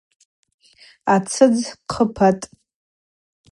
[1.13, 2.45] Ацӏыдз хъыпатӏ.